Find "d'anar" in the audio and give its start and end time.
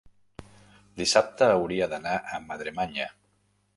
1.93-2.17